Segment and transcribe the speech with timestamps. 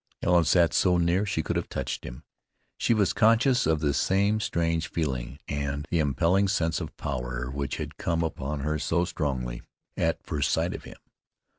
[0.23, 2.23] Helen sat so near she could have touched him.
[2.75, 7.97] She was conscious of the same strange feeling, and impelling sense of power, which had
[7.97, 9.61] come upon her so strongly
[9.95, 10.97] at first sight of him.